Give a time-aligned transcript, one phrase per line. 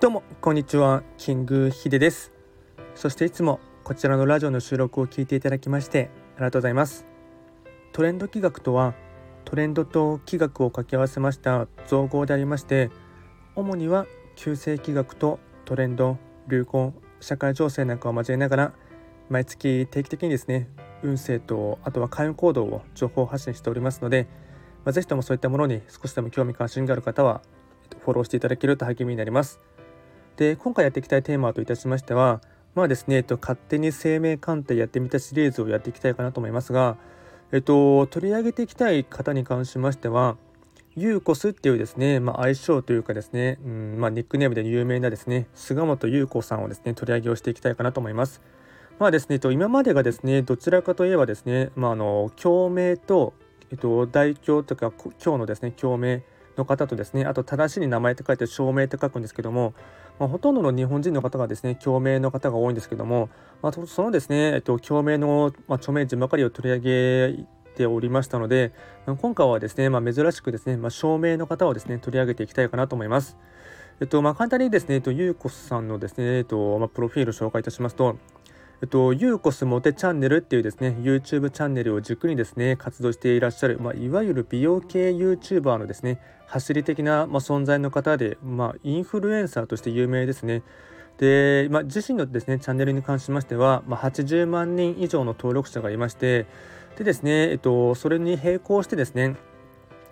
[0.00, 1.02] どうもこんにちは。
[1.18, 2.32] キングヒデです。
[2.94, 7.04] そしていつもこちらのラジオの収録を聞いていただきましてありがとうございます。
[7.92, 8.94] トレンド企画とは
[9.44, 12.88] トレンドと企画を掛け合わせました造語でありまして
[13.54, 14.06] 主には
[14.36, 16.16] 旧世企画とトレンド
[16.48, 18.72] 流行社会情勢なんかを交えながら
[19.28, 20.70] 毎月定期的にですね
[21.02, 24.28] 運勢とあとは開運行動を情報発信しておりますので、
[24.86, 27.42] まあ、ぜひともそういったものに少しでも興味関心がある方は
[27.98, 29.60] フォローしていただけると励みになります。
[30.40, 32.40] で今回やっていきたいテーマといたしましては
[32.74, 36.96] まあですね、えっと、勝手に生命鑑定やってみたシリーズをやっていきたいかなと思いますが、
[37.52, 40.38] えっと、取り上げていきたい方に関しましては
[40.96, 48.40] ユーコスっていうですね、まあ、愛称というかですね、うんまあ、ニックネームで有名なですね菅本優子さんをですね取り上げをしていきたいかなと思います。
[48.98, 53.34] まあですね、と今までがですねどちらかといえばですね、まあ、あの共鳴と、
[53.70, 56.22] えっと、大凶とか今日のですね共鳴
[56.56, 59.74] の方とですねあと正しい名前って書いて証明って書くんですけども、
[60.20, 63.30] まあ、ほとんどの日本人の方がですね共鳴の方が多いんですけども、
[63.62, 66.80] まあ、そのですね、えっと、共鳴の、まあ、著名人ばかりを取り上
[67.32, 68.72] げておりましたので
[69.06, 73.38] 今回はですね、まあ、珍しくですね、まあ、証明の方をですね取り上げていきたいかなと思います。
[74.02, 78.16] えっとまあ、簡単にですね、えっと、ゆうこさんのですね、えっとまあ、プロフィールを紹介いたしますと、
[78.82, 90.62] えっと、ユーコスモテチャンネルっていうですね、YouTube チャンネルを軸にですね、活動していらっしゃる、まあ、いわゆる美容系 YouTuber のですね、走り的な、まあ、存在の方で、まあ、インフルエンサーとして有名ですね。
[91.18, 96.46] で、まあ、自身のですね、チャンネルに関しましては、まあ、80万人以上の登録者がいまして、
[96.96, 99.36] でですね、えっと、それに並行してですね、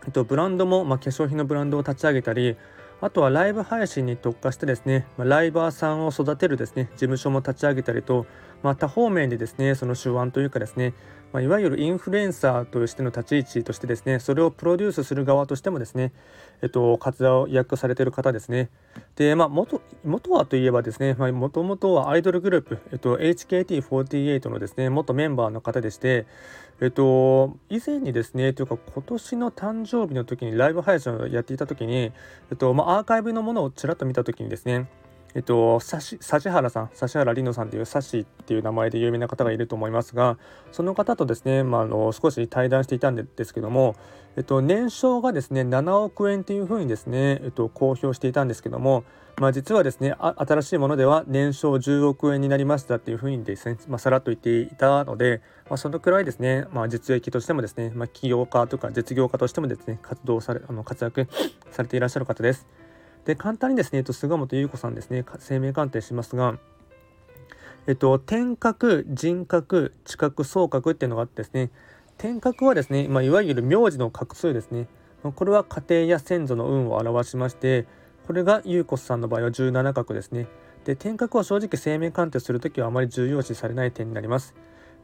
[0.04, 2.58] えっと、ブランドも、まあ、化粧品のブランドを立ち上げたり、
[3.00, 8.26] あとはライブ配信に特化してですね、ま、ライバーさんを育てるですね、事務所も立ち上げたりと、
[8.62, 10.94] まあ、多方面でですね、その手腕というかですね、
[11.32, 16.12] まあ、いわゆるインフルエンサーとしての立ち位置としてですね、それをプロデュースする側としてもですね、
[16.60, 18.68] えっと、活躍されている方ですね。
[19.14, 26.26] で、まあ、元、元はといえばですね、もともとはアイドルグループ、えっと、HKT48 のですね、元メンバーの方でして、
[26.80, 32.12] えっと、以前にですね、というか今年の誕生日の時にライブ配信をやっていた時に、え
[32.54, 34.86] っと、まあ、アーカイブのものをちらっと見た時にですね、
[35.34, 40.38] えっと、指原さん、指原里乃さんというサシっていう名前で有名な方がいると思いますが、
[40.72, 43.94] その方とですね、まあ、あの少し対談していたんですけども、
[44.36, 49.04] えっと、年商がですね、7億円というふうにですね、えっと、公表していたんですけども、
[49.40, 61.28] まあ、実はですね新しいものでは年商10億円になりましたっていうふうにですね、まあ、さらっと言っていたので、まあ、そのくらいですね、まあ、実益としてもですね、まあ、起業家とか実業家としてもですね活動されあの活躍
[61.70, 62.66] されていらっしゃる方です。
[63.28, 66.58] で簡単にですね、えっと、菅本優子さんですね生命鑑定しますが、
[67.86, 71.70] えっと、天格人格知覚総格っていうのがあってですね
[72.16, 74.88] 天格はですね、まあ、いわゆる名字の画数ですね。
[75.22, 77.86] これは家庭や先祖の運を表しまして
[78.26, 80.46] これが優子さんの場合は17画ですね。
[80.86, 84.54] で天格は正直生命鑑定するときはあまり重要視されない点になります。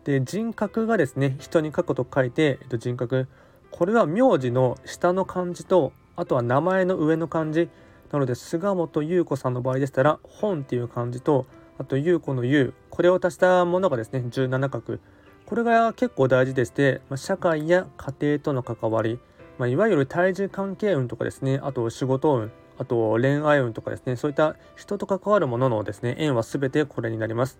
[0.05, 3.29] で人格がですね人に書くと書いて、えっと、人格。
[3.71, 7.69] これは名字の下の漢字とあとは名前の上の漢字
[8.15, 11.47] なので菅本優子さんの場合でしたら本っていう漢字と
[11.79, 14.99] あと優子の優これを足したものがですね17画。
[15.47, 19.19] これが結構大事でして、ま、社会や家庭との関わり、
[19.59, 27.59] まあ、いわゆる対峙関係運とかですねあと仕事運あと恋愛運とかですねそういった人と関わるもののですね縁は全てこれになります。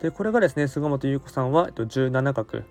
[0.00, 2.64] でこれがですね菅本優子さんは、えっと、17画。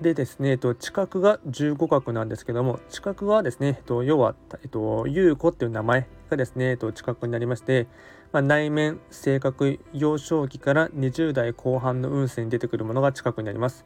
[0.00, 6.06] でですね、えっと、知覚が15画なんですけども、知覚はですね、えっと、要は、えっと、優子っていう名前。
[6.28, 7.86] がですね、えっと、知覚になりまして、
[8.32, 13.84] まあ、内面、性格、幼少期から20代後半の運勢に出てくるものが知覚になります。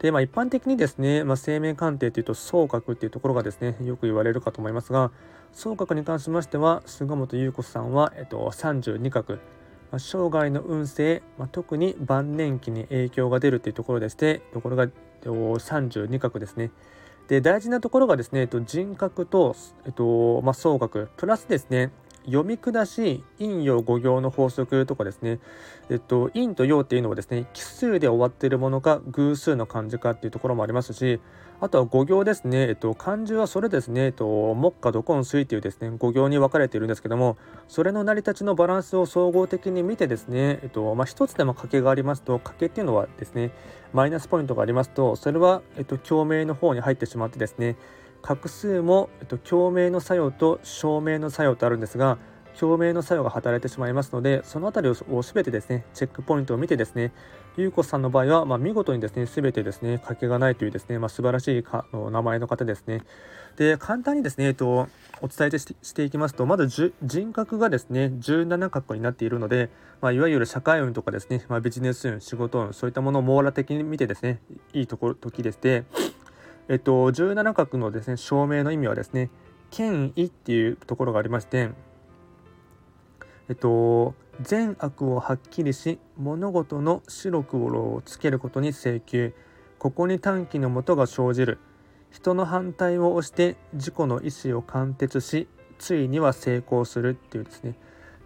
[0.00, 5.10] で、まあ、一般的にですね、まあ、生命鑑定というと、総格っていうところがですね、よく言われるかと思いますが、
[5.52, 9.24] 総格に関しましては、菅本優子さんは、えっと、32画、
[9.90, 14.86] まあ、生涯の運勢、まあ、特に晩年期に影響が出るというところでして、とこれが
[15.22, 16.70] 32画ですね。
[17.28, 19.54] で大事なところがですね、えっと、人格と、
[19.84, 21.10] えっとまあ、総額。
[21.16, 21.92] プラスですね
[22.24, 25.38] 読み下し陰陽五行の法則とかですね、
[25.88, 31.20] えっと、陰と陽っていうのはですね奇数で終わっているものか偶数の漢字かっていうところもありますし
[31.60, 43.50] あとは五行ですね、えっと、漢字はそれですね、えっと、木下土根水というですね五行に分かれているんですけどもそれの成り立ちのバランスを総合的に見てですね、えっとまあ、一つでも掛けがありますと掛けっていうのはですね
[43.92, 47.76] マイナスポイントがありますとそれは、えっと、共鳴の方に入ってしまってですね
[48.22, 52.18] 画数も、えっと、共鳴の作用と照明の作用とあるんですが
[52.58, 57.12] 共鳴の作用が働いてしまいますのでその辺りを全てですねチェックポイントを見てですね
[57.56, 63.02] ゆうこさんの場合は、まあ、見事にですね全てですね欠けがないというですね、まあ、素晴らしいか名前の方ですね。
[63.56, 64.88] で簡単にですね、えっと、
[65.20, 69.68] お伝えしていきますとまず人格がですね17角になっているので、
[70.00, 74.40] まあ、いわゆる社会運とかですね、まあ、ビジネス運仕事運そういったものを網羅的に見てですね
[74.72, 75.84] いいところ時でして
[76.70, 79.30] えっと、17角のですね証明の意味はですね
[79.70, 81.70] 権威っていうところがありまして
[83.48, 89.34] えっと善悪をはっきりし物事の白黒をつけることに請求。
[89.78, 91.58] ここに短期のもとが生じる。
[92.10, 95.46] 人の反対を押して自己の意思を貫徹し
[95.78, 97.10] ついには成功する。
[97.10, 97.74] っていうですね。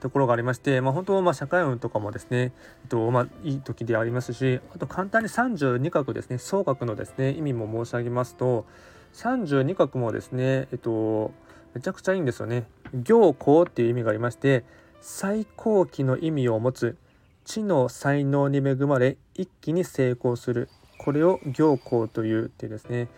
[0.03, 2.53] ところがありまして、まあ、本当、まあ、社会運とかもですね、
[2.83, 8.67] えっとまあ、いい時でありますしあと簡単に32画ですね総額のですね意味も申し上げますと
[9.15, 11.33] 32画もですね、えっと、
[11.75, 12.67] めちゃくちゃいいんですよね。
[12.93, 14.65] 行幸っていう意味がありまして
[15.05, 16.97] 最高期の意味を持つ
[17.45, 20.69] 知の才能に恵まれ一気に成功する。
[20.97, 23.09] これを行幸というっていうですね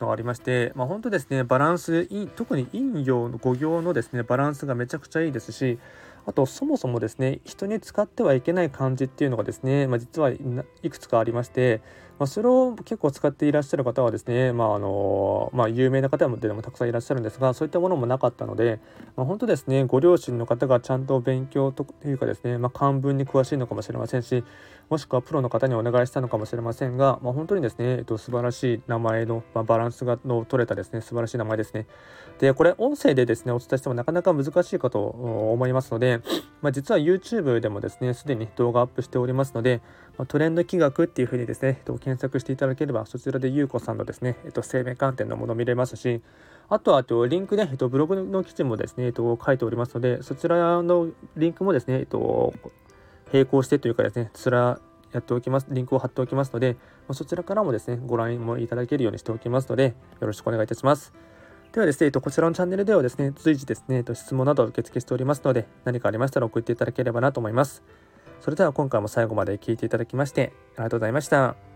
[0.00, 5.78] のがありまして、まあ、本当ですねバランス特に陰陽の5行のですねバランスがめちゃくちゃいいですし
[6.24, 10.38] あとそもそもですね人に使ってはいけない漢字っていうのがですね、まあ、実はい
[10.88, 11.82] くつかありまして、
[12.18, 18.78] まあ、それを結構使っていらっしゃる方はですね、まああのまあ、有名な方でもたくさんいらっしゃるんですがそういったものもなかったので、
[19.16, 24.44] まあ、本当ですねご両親の方がちゃんと勉強というかですね、まあ、漢文に詳しいのかもしれませんし
[24.90, 31.86] もしくはプロの方にお願いしたのかもしれませんが、まあ、本当にですね、えっと、素晴らしい名前の、まあ、バランスがの取れたですね素晴らしい名前ですね。
[32.38, 36.20] でこれ音声でですねお伝えしてもなかなか難しいかと思いますので、
[36.60, 39.80] まあ、実は YouTube でもですねすでに動画アップしておりますので、
[40.18, 46.22] まあ、トレンド企画っていうふうにですね、検検索していただければそちらでゆうこさんのですね、えっと、生命観点のもの見れますし
[46.68, 52.54] あとはあとリンクで、えっと、ブログの記事もですね、えっと、書いておりますのでそちらのリンクもですね、えっと、
[53.32, 54.80] 並行してというかですねつら
[55.12, 56.76] やっておきます、リンクを貼っておきますので、
[57.06, 61.12] まそちらからもですね、ご覧もいただけるようにしておきますので、よろしくお願いいたします。
[61.72, 67.84] ではですね、こちらのチャンネルではですね、随時ですね、質問など受付しておりますので、何かありましたら送っていただければなと思います。
[68.40, 71.73] それでは今回も最後まで聴いていただきまして、ありがとうございました。